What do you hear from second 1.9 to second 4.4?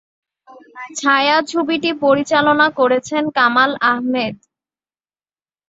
পরিচালনা করেছেন কামাল আহমেদ।